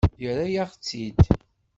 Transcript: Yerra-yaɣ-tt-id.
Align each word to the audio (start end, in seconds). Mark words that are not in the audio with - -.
Yerra-yaɣ-tt-id. 0.21 1.19